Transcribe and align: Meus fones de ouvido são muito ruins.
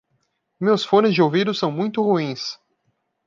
Meus 0.59 0.83
fones 0.83 1.13
de 1.13 1.21
ouvido 1.21 1.53
são 1.53 1.71
muito 1.71 2.01
ruins. 2.01 2.57